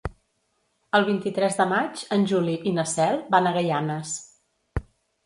El 0.99 1.03
vint-i-tres 1.09 1.59
de 1.59 1.67
maig 1.73 2.01
en 2.17 2.25
Juli 2.31 2.55
i 2.71 2.73
na 2.79 2.87
Cel 2.93 3.21
van 3.37 3.51
a 3.51 3.53
Gaianes. 3.59 4.15